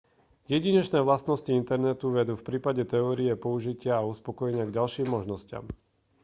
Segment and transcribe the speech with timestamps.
[0.53, 5.65] jedinečné vlastnosti internetu vedú v prípade teórie použitia a uspokojenia k ďalším možnostiam